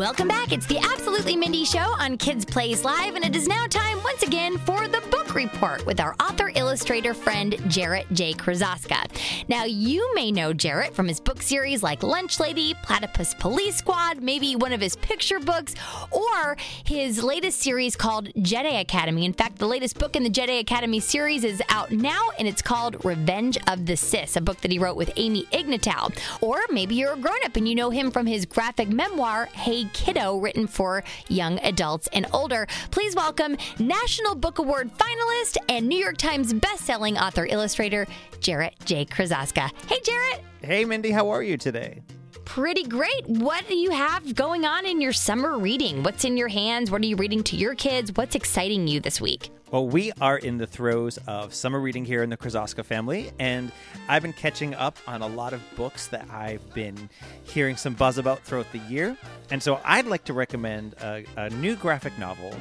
Welcome 0.00 0.28
back. 0.28 0.50
It's 0.50 0.64
the 0.64 0.78
Absolutely 0.78 1.36
Mindy 1.36 1.62
Show 1.62 1.94
on 1.98 2.16
Kids 2.16 2.46
Place 2.46 2.84
Live, 2.84 3.16
and 3.16 3.24
it 3.24 3.36
is 3.36 3.46
now 3.46 3.66
time 3.66 4.02
once 4.02 4.22
again 4.22 4.56
for 4.56 4.88
the 4.88 5.02
book 5.10 5.34
report 5.34 5.84
with 5.84 6.00
our 6.00 6.14
author 6.18 6.50
illustrator 6.54 7.12
friend 7.12 7.56
Jarrett 7.68 8.06
J. 8.14 8.32
Krosoczka. 8.32 9.10
Now, 9.48 9.64
you 9.64 10.10
may 10.14 10.32
know 10.32 10.54
Jarrett 10.54 10.94
from 10.94 11.06
his 11.06 11.20
book 11.20 11.42
series 11.42 11.82
like 11.82 12.02
Lunch 12.02 12.40
Lady, 12.40 12.72
Platypus 12.82 13.34
Police 13.34 13.76
Squad, 13.76 14.22
maybe 14.22 14.56
one 14.56 14.72
of 14.72 14.80
his 14.80 14.96
picture 14.96 15.38
books, 15.38 15.74
or 16.10 16.56
his 16.84 17.22
latest 17.22 17.60
series 17.60 17.94
called 17.94 18.32
Jedi 18.36 18.80
Academy. 18.80 19.26
In 19.26 19.34
fact, 19.34 19.58
the 19.58 19.68
latest 19.68 19.98
book 19.98 20.16
in 20.16 20.22
the 20.22 20.30
Jedi 20.30 20.60
Academy 20.60 21.00
series 21.00 21.44
is 21.44 21.62
out 21.68 21.92
now, 21.92 22.30
and 22.38 22.48
it's 22.48 22.62
called 22.62 23.04
Revenge 23.04 23.58
of 23.68 23.84
the 23.84 23.98
Sis, 23.98 24.36
a 24.36 24.40
book 24.40 24.62
that 24.62 24.72
he 24.72 24.78
wrote 24.78 24.96
with 24.96 25.12
Amy 25.16 25.44
Ignatow. 25.52 26.08
Or 26.40 26.58
maybe 26.70 26.94
you're 26.94 27.12
a 27.12 27.18
grown 27.18 27.44
up 27.44 27.56
and 27.56 27.68
you 27.68 27.74
know 27.74 27.90
him 27.90 28.10
from 28.10 28.24
his 28.24 28.46
graphic 28.46 28.88
memoir, 28.88 29.44
Hey 29.52 29.89
Kiddo, 29.92 30.36
written 30.38 30.66
for 30.66 31.04
young 31.28 31.58
adults 31.60 32.08
and 32.12 32.26
older. 32.32 32.66
Please 32.90 33.14
welcome 33.14 33.56
National 33.78 34.34
Book 34.34 34.58
Award 34.58 34.90
finalist 34.96 35.56
and 35.68 35.88
New 35.88 35.98
York 35.98 36.16
Times 36.16 36.52
bestselling 36.52 37.20
author 37.20 37.46
illustrator 37.46 38.06
Jarrett 38.40 38.74
J. 38.84 39.04
Krosoczka. 39.04 39.70
Hey, 39.86 40.00
Jarrett. 40.04 40.42
Hey, 40.62 40.84
Mindy, 40.84 41.10
how 41.10 41.30
are 41.30 41.42
you 41.42 41.56
today? 41.56 42.02
Pretty 42.50 42.82
great. 42.82 43.28
What 43.28 43.68
do 43.68 43.76
you 43.76 43.92
have 43.92 44.34
going 44.34 44.64
on 44.64 44.84
in 44.84 45.00
your 45.00 45.12
summer 45.12 45.56
reading? 45.56 46.02
What's 46.02 46.24
in 46.24 46.36
your 46.36 46.48
hands? 46.48 46.90
What 46.90 47.00
are 47.00 47.06
you 47.06 47.14
reading 47.14 47.44
to 47.44 47.54
your 47.54 47.76
kids? 47.76 48.10
What's 48.16 48.34
exciting 48.34 48.88
you 48.88 48.98
this 48.98 49.20
week? 49.20 49.52
Well, 49.70 49.86
we 49.86 50.10
are 50.20 50.36
in 50.36 50.58
the 50.58 50.66
throes 50.66 51.16
of 51.28 51.54
summer 51.54 51.78
reading 51.78 52.04
here 52.04 52.24
in 52.24 52.28
the 52.28 52.36
Krosoczka 52.36 52.84
family, 52.84 53.30
and 53.38 53.70
I've 54.08 54.22
been 54.22 54.32
catching 54.32 54.74
up 54.74 54.96
on 55.06 55.22
a 55.22 55.28
lot 55.28 55.52
of 55.52 55.62
books 55.76 56.08
that 56.08 56.28
I've 56.28 56.74
been 56.74 57.08
hearing 57.44 57.76
some 57.76 57.94
buzz 57.94 58.18
about 58.18 58.40
throughout 58.40 58.66
the 58.72 58.80
year. 58.80 59.16
And 59.52 59.62
so 59.62 59.78
I'd 59.84 60.06
like 60.06 60.24
to 60.24 60.32
recommend 60.32 60.94
a, 60.94 61.24
a 61.36 61.50
new 61.50 61.76
graphic 61.76 62.18
novel 62.18 62.52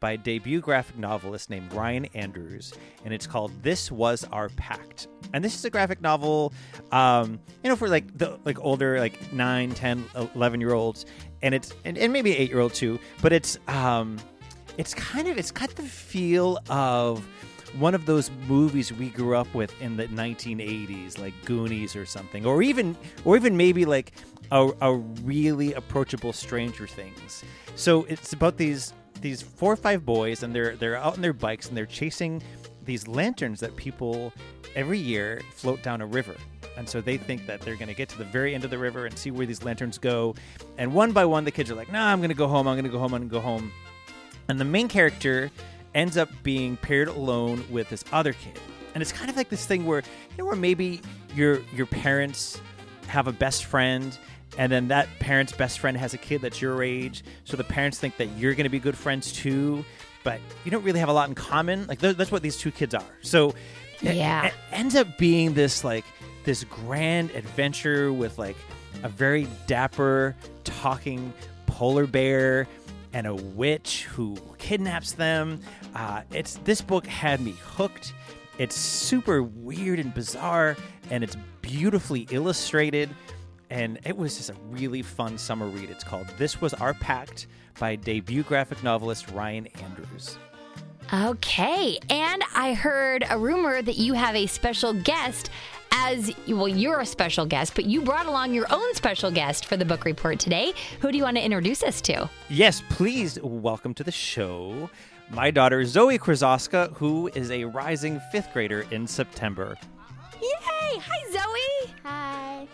by 0.00 0.12
a 0.12 0.16
debut 0.16 0.60
graphic 0.60 0.96
novelist 0.98 1.50
named 1.50 1.72
Ryan 1.72 2.06
Andrews, 2.14 2.72
and 3.04 3.12
it's 3.12 3.26
called 3.26 3.52
"This 3.62 3.90
Was 3.90 4.24
Our 4.32 4.48
Pact." 4.50 5.08
And 5.32 5.44
this 5.44 5.54
is 5.54 5.64
a 5.64 5.70
graphic 5.70 6.00
novel, 6.00 6.52
um, 6.92 7.40
you 7.62 7.70
know, 7.70 7.76
for 7.76 7.88
like 7.88 8.16
the 8.16 8.38
like 8.44 8.58
older, 8.60 8.98
like 8.98 9.32
9, 9.32 9.72
10, 9.72 10.04
11 10.34 10.60
year 10.60 10.72
olds, 10.72 11.06
and 11.42 11.54
it's 11.54 11.72
and, 11.84 11.98
and 11.98 12.12
maybe 12.12 12.36
eight 12.36 12.50
year 12.50 12.60
old 12.60 12.74
too. 12.74 12.98
But 13.22 13.32
it's 13.32 13.58
um, 13.68 14.18
it's 14.76 14.94
kind 14.94 15.28
of 15.28 15.36
it's 15.36 15.50
got 15.50 15.70
the 15.70 15.82
feel 15.82 16.58
of 16.70 17.26
one 17.78 17.94
of 17.94 18.06
those 18.06 18.30
movies 18.46 18.92
we 18.92 19.10
grew 19.10 19.36
up 19.36 19.52
with 19.54 19.78
in 19.82 19.96
the 19.96 20.06
1980s 20.06 21.18
like 21.18 21.34
goonies 21.44 21.94
or 21.94 22.06
something 22.06 22.46
or 22.46 22.62
even 22.62 22.96
or 23.26 23.36
even 23.36 23.56
maybe 23.56 23.84
like 23.84 24.12
a, 24.52 24.70
a 24.80 24.94
really 24.94 25.74
approachable 25.74 26.32
stranger 26.32 26.86
things 26.86 27.44
so 27.74 28.04
it's 28.04 28.32
about 28.32 28.56
these 28.56 28.94
these 29.20 29.42
four 29.42 29.72
or 29.72 29.76
five 29.76 30.04
boys 30.04 30.42
and 30.42 30.54
they're 30.54 30.76
they're 30.76 30.96
out 30.96 31.14
on 31.14 31.22
their 31.22 31.32
bikes 31.32 31.68
and 31.68 31.76
they're 31.76 31.86
chasing 31.86 32.42
these 32.84 33.06
lanterns 33.06 33.60
that 33.60 33.76
people 33.76 34.32
every 34.74 34.98
year 34.98 35.42
float 35.52 35.82
down 35.82 36.00
a 36.00 36.06
river. 36.06 36.34
And 36.76 36.88
so 36.88 37.00
they 37.00 37.16
think 37.16 37.46
that 37.46 37.60
they're 37.60 37.76
going 37.76 37.88
to 37.88 37.94
get 37.94 38.08
to 38.10 38.18
the 38.18 38.24
very 38.24 38.54
end 38.54 38.64
of 38.64 38.70
the 38.70 38.78
river 38.78 39.06
and 39.06 39.18
see 39.18 39.30
where 39.30 39.46
these 39.46 39.64
lanterns 39.64 39.98
go. 39.98 40.34
And 40.78 40.94
one 40.94 41.12
by 41.12 41.24
one 41.24 41.44
the 41.44 41.50
kids 41.50 41.70
are 41.70 41.74
like 41.74 41.92
nah 41.92 42.10
i'm 42.10 42.20
going 42.20 42.30
to 42.30 42.34
go 42.34 42.48
home 42.48 42.66
i'm 42.66 42.74
going 42.74 42.84
to 42.84 42.90
go 42.90 42.98
home 42.98 43.14
i'm 43.14 43.28
going 43.28 43.30
to 43.30 43.34
go 43.34 43.40
home. 43.40 43.72
And 44.48 44.58
the 44.58 44.64
main 44.64 44.88
character 44.88 45.50
ends 45.94 46.16
up 46.16 46.30
being 46.42 46.76
paired 46.76 47.08
alone 47.08 47.64
with 47.70 47.88
this 47.90 48.04
other 48.12 48.32
kid. 48.32 48.58
And 48.94 49.02
it's 49.02 49.12
kind 49.12 49.30
of 49.30 49.36
like 49.36 49.48
this 49.48 49.66
thing 49.66 49.86
where 49.86 49.98
you 50.00 50.38
know 50.38 50.46
where 50.46 50.56
maybe 50.56 51.00
your 51.34 51.60
your 51.74 51.86
parents 51.86 52.60
have 53.06 53.26
a 53.26 53.32
best 53.32 53.64
friend 53.64 54.16
and 54.58 54.70
then 54.70 54.88
that 54.88 55.08
parent's 55.20 55.52
best 55.52 55.78
friend 55.78 55.96
has 55.96 56.12
a 56.12 56.18
kid 56.18 56.42
that's 56.42 56.60
your 56.60 56.82
age, 56.82 57.24
so 57.44 57.56
the 57.56 57.64
parents 57.64 57.98
think 57.98 58.18
that 58.18 58.26
you're 58.36 58.54
going 58.54 58.64
to 58.64 58.70
be 58.70 58.80
good 58.80 58.98
friends 58.98 59.32
too, 59.32 59.84
but 60.24 60.40
you 60.64 60.70
don't 60.70 60.82
really 60.82 61.00
have 61.00 61.08
a 61.08 61.12
lot 61.12 61.28
in 61.28 61.34
common. 61.34 61.86
Like 61.86 62.00
that's 62.00 62.30
what 62.30 62.42
these 62.42 62.58
two 62.58 62.72
kids 62.72 62.94
are. 62.94 63.04
So 63.22 63.54
yeah. 64.02 64.44
it, 64.44 64.48
it 64.48 64.54
ends 64.72 64.94
up 64.94 65.16
being 65.16 65.54
this 65.54 65.84
like 65.84 66.04
this 66.44 66.64
grand 66.64 67.30
adventure 67.30 68.12
with 68.12 68.36
like 68.36 68.56
a 69.02 69.08
very 69.08 69.46
dapper 69.66 70.34
talking 70.64 71.32
polar 71.66 72.06
bear 72.06 72.66
and 73.12 73.26
a 73.26 73.34
witch 73.34 74.04
who 74.04 74.36
kidnaps 74.58 75.12
them. 75.12 75.60
Uh, 75.94 76.22
it's 76.32 76.56
this 76.64 76.80
book 76.80 77.06
had 77.06 77.40
me 77.40 77.54
hooked. 77.76 78.12
It's 78.58 78.74
super 78.74 79.42
weird 79.42 80.00
and 80.00 80.12
bizarre, 80.12 80.76
and 81.10 81.22
it's 81.22 81.36
beautifully 81.62 82.26
illustrated. 82.30 83.08
And 83.70 83.98
it 84.04 84.16
was 84.16 84.36
just 84.36 84.50
a 84.50 84.54
really 84.70 85.02
fun 85.02 85.38
summer 85.38 85.66
read. 85.66 85.90
It's 85.90 86.04
called 86.04 86.26
This 86.38 86.60
Was 86.60 86.74
Our 86.74 86.94
Pact 86.94 87.46
by 87.78 87.96
debut 87.96 88.42
graphic 88.42 88.82
novelist 88.82 89.30
Ryan 89.30 89.66
Andrews. 89.82 90.38
Okay. 91.12 91.98
And 92.10 92.42
I 92.54 92.74
heard 92.74 93.24
a 93.28 93.38
rumor 93.38 93.80
that 93.82 93.96
you 93.96 94.14
have 94.14 94.34
a 94.34 94.46
special 94.46 94.92
guest 94.92 95.50
as 95.90 96.30
well, 96.46 96.68
you're 96.68 97.00
a 97.00 97.06
special 97.06 97.46
guest, 97.46 97.74
but 97.74 97.86
you 97.86 98.02
brought 98.02 98.26
along 98.26 98.52
your 98.52 98.66
own 98.70 98.94
special 98.94 99.30
guest 99.30 99.66
for 99.66 99.76
the 99.76 99.84
book 99.84 100.04
report 100.04 100.38
today. 100.38 100.72
Who 101.00 101.10
do 101.10 101.16
you 101.16 101.24
want 101.24 101.36
to 101.38 101.44
introduce 101.44 101.82
us 101.82 102.00
to? 102.02 102.28
Yes, 102.50 102.82
please 102.90 103.38
welcome 103.42 103.94
to 103.94 104.04
the 104.04 104.12
show 104.12 104.90
my 105.30 105.50
daughter 105.50 105.84
Zoe 105.84 106.18
Krosoczka, 106.18 106.96
who 106.96 107.28
is 107.34 107.50
a 107.50 107.64
rising 107.64 108.20
fifth 108.32 108.52
grader 108.52 108.86
in 108.90 109.06
September. 109.06 109.76
Yay! 110.40 110.98
Hi, 111.00 111.30
Zoe. 111.30 111.94
Hi. 112.04 112.66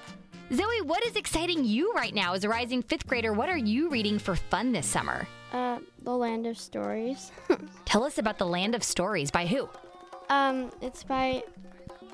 Zoe, 0.53 0.83
what 0.83 1.05
is 1.07 1.17
exciting 1.17 1.65
you 1.65 1.93
right 1.95 2.15
now 2.15 2.35
as 2.35 2.45
a 2.45 2.49
rising 2.49 2.83
fifth 2.83 3.07
grader? 3.07 3.33
What 3.33 3.49
are 3.49 3.57
you 3.57 3.89
reading 3.89 4.19
for 4.19 4.37
fun 4.37 4.73
this 4.73 4.87
summer? 4.87 5.27
Uh, 5.53 5.79
The 6.03 6.13
Land 6.13 6.47
of 6.47 6.59
Stories. 6.59 7.33
Tell 7.85 8.05
us 8.05 8.19
about 8.19 8.39
The 8.39 8.47
Land 8.47 8.75
of 8.75 8.83
Stories. 8.83 9.31
By 9.31 9.47
who? 9.47 9.69
um, 10.31 10.71
it's 10.81 11.03
by 11.05 11.43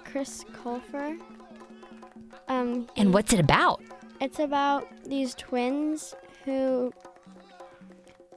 Chris 0.05 0.45
Colfer. 0.53 1.19
Um, 2.49 2.89
And 2.97 3.13
what's 3.15 3.33
it 3.33 3.41
about? 3.41 3.83
it's 4.21 4.39
about 4.39 4.87
these 5.07 5.35
twins 5.35 6.15
who, 6.45 6.93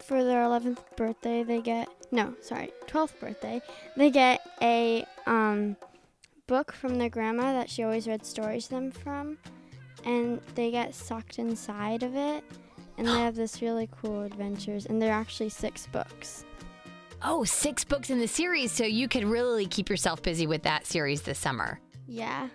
for 0.01 0.23
their 0.23 0.43
11th 0.45 0.79
birthday, 0.95 1.43
they 1.43 1.61
get 1.61 1.87
no, 2.11 2.33
sorry, 2.41 2.71
12th 2.87 3.19
birthday, 3.19 3.59
they 3.97 4.09
get 4.11 4.39
a 4.61 5.03
um 5.25 5.75
book 6.45 6.71
from 6.71 6.99
their 6.99 7.09
grandma 7.09 7.51
that 7.53 7.69
she 7.69 7.81
always 7.83 8.07
read 8.07 8.23
stories 8.25 8.65
to 8.65 8.69
them 8.75 8.91
from, 8.91 9.37
and 10.05 10.41
they 10.55 10.71
get 10.71 10.93
sucked 10.93 11.39
inside 11.39 12.03
of 12.03 12.15
it, 12.15 12.43
and 12.97 13.07
they 13.07 13.11
have 13.19 13.35
this 13.35 13.61
really 13.61 13.89
cool 14.01 14.21
adventures, 14.23 14.85
and 14.85 15.01
they're 15.01 15.13
actually 15.13 15.49
six 15.49 15.87
books. 15.87 16.45
Oh, 17.25 17.45
six 17.45 17.85
books 17.85 18.09
in 18.09 18.19
the 18.19 18.27
series, 18.27 18.71
so 18.71 18.83
you 18.83 19.07
could 19.07 19.23
really 19.23 19.65
keep 19.65 19.89
yourself 19.89 20.21
busy 20.21 20.45
with 20.45 20.63
that 20.63 20.85
series 20.85 21.21
this 21.21 21.39
summer. 21.39 21.79
Yeah. 22.05 22.49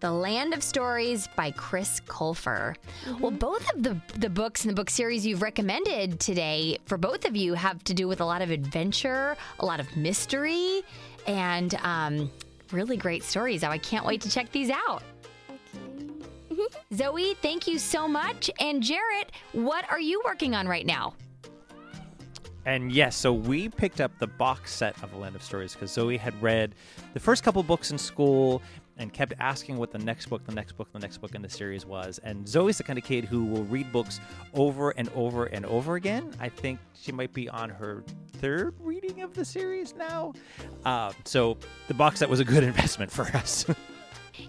The 0.00 0.10
Land 0.12 0.54
of 0.54 0.62
Stories 0.62 1.28
by 1.34 1.50
Chris 1.50 2.00
Colfer. 2.06 2.76
Well, 3.18 3.32
both 3.32 3.68
of 3.74 3.82
the, 3.82 4.00
the 4.16 4.30
books 4.30 4.64
in 4.64 4.68
the 4.68 4.74
book 4.74 4.90
series 4.90 5.26
you've 5.26 5.42
recommended 5.42 6.20
today 6.20 6.78
for 6.86 6.96
both 6.96 7.24
of 7.24 7.34
you 7.34 7.54
have 7.54 7.82
to 7.84 7.94
do 7.94 8.06
with 8.06 8.20
a 8.20 8.24
lot 8.24 8.40
of 8.40 8.50
adventure, 8.50 9.36
a 9.58 9.66
lot 9.66 9.80
of 9.80 9.96
mystery, 9.96 10.82
and 11.26 11.74
um, 11.82 12.30
really 12.70 12.96
great 12.96 13.24
stories. 13.24 13.64
Oh, 13.64 13.68
I 13.68 13.78
can't 13.78 14.06
wait 14.06 14.20
to 14.20 14.30
check 14.30 14.52
these 14.52 14.70
out. 14.70 15.02
Zoe, 16.94 17.34
thank 17.42 17.66
you 17.66 17.78
so 17.78 18.08
much. 18.08 18.50
And 18.60 18.82
Jarrett, 18.82 19.32
what 19.52 19.84
are 19.90 20.00
you 20.00 20.22
working 20.24 20.54
on 20.54 20.66
right 20.66 20.86
now? 20.86 21.14
And 22.64 22.90
yes, 22.92 23.14
so 23.14 23.32
we 23.32 23.68
picked 23.68 24.00
up 24.00 24.10
the 24.18 24.26
box 24.26 24.74
set 24.74 25.02
of 25.02 25.10
The 25.10 25.18
Land 25.18 25.36
of 25.36 25.42
Stories 25.42 25.74
because 25.74 25.92
Zoe 25.92 26.16
had 26.16 26.40
read 26.42 26.74
the 27.14 27.20
first 27.20 27.42
couple 27.42 27.62
books 27.62 27.90
in 27.90 27.98
school 27.98 28.62
and 28.96 29.12
kept 29.12 29.34
asking 29.38 29.76
what 29.76 29.92
the 29.92 29.98
next 29.98 30.26
book, 30.26 30.44
the 30.44 30.54
next 30.54 30.72
book, 30.72 30.92
the 30.92 30.98
next 30.98 31.18
book 31.18 31.34
in 31.34 31.42
the 31.42 31.48
series 31.48 31.86
was. 31.86 32.18
And 32.24 32.48
Zoe's 32.48 32.78
the 32.78 32.84
kind 32.84 32.98
of 32.98 33.04
kid 33.04 33.24
who 33.24 33.44
will 33.44 33.64
read 33.64 33.92
books 33.92 34.18
over 34.54 34.90
and 34.90 35.10
over 35.14 35.44
and 35.46 35.66
over 35.66 35.96
again. 35.96 36.34
I 36.40 36.48
think 36.48 36.80
she 36.94 37.12
might 37.12 37.32
be 37.32 37.48
on 37.48 37.70
her 37.70 38.02
third 38.38 38.74
reading 38.80 39.22
of 39.22 39.34
the 39.34 39.44
series 39.44 39.94
now. 39.94 40.32
Uh, 40.84 41.12
so 41.24 41.58
the 41.86 41.94
box 41.94 42.18
set 42.20 42.28
was 42.28 42.40
a 42.40 42.44
good 42.44 42.64
investment 42.64 43.10
for 43.10 43.24
us. 43.36 43.66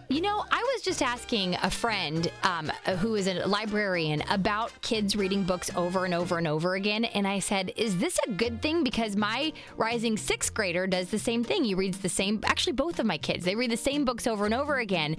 You 0.09 0.21
know, 0.21 0.44
I 0.51 0.74
was 0.74 0.81
just 0.81 1.01
asking 1.01 1.56
a 1.62 1.69
friend 1.69 2.31
um, 2.44 2.71
who 3.00 3.15
is 3.15 3.27
a 3.27 3.45
librarian 3.45 4.24
about 4.30 4.71
kids 4.81 5.15
reading 5.15 5.44
books 5.44 5.69
over 5.75 6.06
and 6.06 6.13
over 6.13 6.38
and 6.38 6.47
over 6.47 6.75
again. 6.75 7.06
And 7.06 7.27
I 7.27 7.39
said, 7.39 7.74
Is 7.75 7.97
this 7.97 8.19
a 8.27 8.31
good 8.31 8.62
thing? 8.62 8.83
Because 8.83 9.15
my 9.15 9.53
rising 9.77 10.18
sixth 10.18 10.53
grader 10.53 10.88
does 10.88 11.09
the 11.09 11.19
same 11.19 11.44
thing. 11.44 11.63
He 11.63 11.75
reads 11.75 12.00
the 12.00 12.09
same, 12.09 12.39
actually, 12.45 12.74
both 12.74 13.00
of 13.00 13.06
my 13.06 13.18
kids, 13.18 13.45
they 13.45 13.56
read 13.56 13.71
the 13.71 13.77
same 13.77 14.06
books 14.06 14.27
over 14.27 14.45
and 14.45 14.53
over 14.53 14.80
again. 14.80 15.15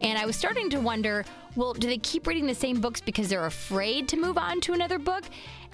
And 0.00 0.18
I 0.18 0.26
was 0.26 0.36
starting 0.36 0.70
to 0.70 0.80
wonder, 0.80 1.24
well, 1.56 1.72
do 1.72 1.86
they 1.86 1.98
keep 1.98 2.26
reading 2.26 2.46
the 2.46 2.54
same 2.54 2.80
books 2.80 3.00
because 3.00 3.28
they're 3.28 3.46
afraid 3.46 4.08
to 4.08 4.16
move 4.16 4.38
on 4.38 4.60
to 4.62 4.72
another 4.72 4.98
book? 4.98 5.24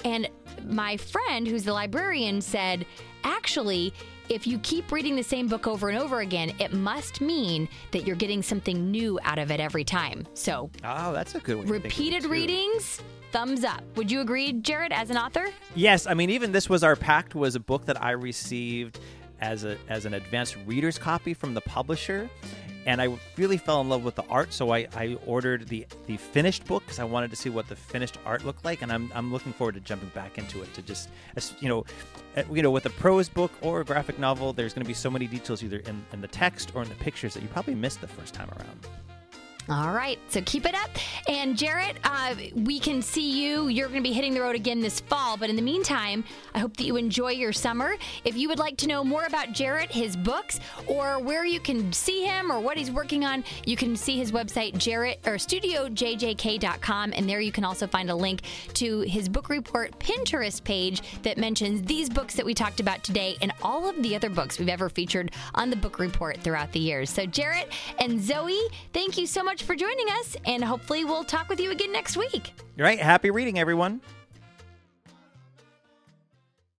And 0.05 0.29
my 0.64 0.97
friend, 0.97 1.47
who's 1.47 1.64
the 1.64 1.73
librarian, 1.73 2.41
said, 2.41 2.87
Actually, 3.25 3.93
if 4.31 4.47
you 4.47 4.59
keep 4.61 4.93
reading 4.93 5.17
the 5.17 5.23
same 5.23 5.49
book 5.49 5.67
over 5.67 5.88
and 5.91 5.99
over 5.99 6.21
again, 6.21 6.53
it 6.61 6.73
must 6.73 7.21
mean 7.21 7.69
that 7.91 8.06
you're 8.06 8.17
getting 8.17 8.43
something 8.43 8.91
new 8.91 9.19
out 9.25 9.38
of 9.38 9.50
it 9.50 9.59
every 9.61 9.85
time. 9.85 10.27
So, 10.35 10.71
Oh, 10.85 11.12
that's 11.12 11.35
a 11.35 11.41
good 11.41 11.56
way. 11.56 11.62
to 11.62 11.67
think 11.69 11.77
of 11.79 11.85
it, 11.85 11.85
repeated 11.85 12.25
readings, 12.27 13.00
thumbs 13.32 13.65
up. 13.65 13.82
Would 13.97 14.11
you 14.11 14.21
agree, 14.21 14.53
Jarrett, 14.53 14.93
as 14.93 15.11
an 15.11 15.17
author? 15.19 15.49
Yes, 15.75 16.06
I 16.06 16.15
mean 16.15 16.31
even 16.31 16.53
this 16.53 16.69
was 16.69 16.85
our 16.85 16.97
pact 16.97 17.35
was 17.35 17.56
a 17.56 17.61
book 17.61 17.85
that 17.87 18.03
I 18.03 18.12
received 18.12 19.00
as 19.41 19.65
a 19.65 19.77
as 19.88 20.05
an 20.06 20.15
advanced 20.15 20.56
reader's 20.67 20.97
copy 20.99 21.35
from 21.35 21.55
the 21.55 21.61
publisher. 21.62 22.31
And 22.87 23.00
I 23.00 23.09
really 23.37 23.59
fell 23.59 23.81
in 23.81 23.88
love 23.88 24.05
with 24.05 24.15
the 24.15 24.25
art, 24.25 24.53
so 24.53 24.73
I, 24.73 24.87
I 24.97 25.19
ordered 25.27 25.69
the, 25.69 25.87
the 26.06 26.17
finished 26.17 26.67
book 26.67 26.82
because 26.85 26.99
I 26.99 27.05
wanted 27.05 27.31
to 27.31 27.37
see 27.37 27.50
what 27.50 27.69
the 27.69 27.77
finished 27.77 28.19
art 28.25 28.44
looked 28.44 28.65
like, 28.65 28.82
and 28.82 28.91
I'm, 28.91 29.11
I'm 29.15 29.32
looking 29.32 29.53
forward 29.53 29.75
to 29.75 29.81
jumping 29.81 30.09
back 30.11 30.38
into 30.38 30.62
it 30.62 30.73
to 30.75 30.82
just 30.82 31.11
you 31.61 31.69
know, 31.69 31.85
uh, 32.37 32.43
you 32.53 32.62
know, 32.62 32.71
with 32.71 32.87
a 32.87 32.91
prose 32.91 33.29
book 33.29 33.53
or 33.61 33.81
a 33.81 33.85
graphic 33.85 34.19
novel, 34.19 34.53
there's 34.53 34.73
going 34.73 34.85
to 34.85 34.88
be 34.88 34.94
so 34.94 35.11
many 35.11 35.27
details 35.27 35.62
either 35.62 35.79
in, 35.79 36.05
in 36.12 36.21
the 36.21 36.29
text 36.29 36.73
or 36.75 36.82
in 36.82 36.88
the 36.88 36.94
pictures 36.97 37.35
that 37.35 37.43
you 37.43 37.49
probably 37.49 37.75
missed 37.75 38.00
the 38.00 38.09
first 38.09 38.35
time 38.35 38.49
around. 38.59 38.87
All 39.69 39.93
right, 39.93 40.19
so 40.29 40.41
keep 40.47 40.67
it 40.67 40.75
up. 40.75 40.91
And 41.29 41.57
Jarrett, 41.57 41.97
uh, 42.03 42.35
we 42.55 42.81
can 42.81 43.03
see 43.03 43.45
you. 43.45 43.69
You're 43.69 43.89
going 43.89 44.03
to 44.03 44.09
be 44.09 44.12
hitting 44.12 44.35
the 44.35 44.41
road 44.41 44.57
again 44.57 44.81
this 44.81 45.01
fall. 45.01 45.37
But 45.37 45.51
in 45.51 45.55
the 45.55 45.62
meantime, 45.62 46.25
I 46.55 46.59
hope 46.59 46.77
that 46.79 46.85
you 46.85 46.97
enjoy 46.97 47.33
your 47.33 47.53
summer. 47.53 47.95
If 48.25 48.37
you 48.37 48.49
would 48.49 48.59
like 48.59 48.77
to 48.79 48.89
know 48.89 49.05
more 49.05 49.27
about 49.27 49.53
Jarrett, 49.53 49.93
his 49.93 50.17
books, 50.17 50.59
or 50.87 51.21
where 51.21 51.45
you 51.45 51.61
can 51.61 51.93
see 51.93 52.25
him 52.25 52.51
or 52.51 52.59
what 52.59 52.77
he's 52.77 52.91
working 52.91 53.25
on, 53.25 53.45
you 53.65 53.77
can 53.77 53.95
see 53.95 54.17
his 54.17 54.33
website, 54.33 54.77
Jarrett 54.77 55.21
or 55.27 55.35
studiojjk.com. 55.35 57.12
And 57.15 57.29
there 57.29 57.41
you 57.41 57.53
can 57.53 57.65
also 57.65 57.87
find 57.87 58.11
a 58.11 58.15
link 58.15 58.43
to 58.75 59.01
his 59.03 59.29
book 59.29 59.49
report 59.51 59.97
Pinterest 60.01 60.65
page 60.65 61.03
that 61.23 61.39
mentions 61.39 61.83
these 61.83 62.09
books 62.09 62.35
that 62.35 62.47
we 62.47 62.55
talked 62.55 62.81
about 62.81 63.05
today 63.05 63.37
and 63.41 63.53
all 63.62 63.89
of 63.89 64.03
the 64.03 64.17
other 64.17 64.31
books 64.31 64.59
we've 64.59 64.69
ever 64.69 64.89
featured 64.89 65.31
on 65.55 65.71
the 65.71 65.77
book 65.77 65.99
report 65.99 66.39
throughout 66.39 66.73
the 66.73 66.81
years. 66.81 67.11
So, 67.11 67.27
Jarrett 67.27 67.69
and 67.99 68.21
Zoe, 68.21 68.61
thank 68.93 69.17
you 69.17 69.27
so 69.27 69.45
much 69.50 69.64
for 69.64 69.75
joining 69.75 70.06
us, 70.20 70.37
and 70.44 70.62
hopefully, 70.62 71.02
we'll 71.02 71.25
talk 71.25 71.49
with 71.49 71.58
you 71.58 71.73
again 71.73 71.91
next 71.91 72.17
week. 72.17 72.52
All 72.79 72.85
right, 72.85 73.00
happy 73.00 73.32
reading, 73.32 73.58
everyone. 73.58 74.00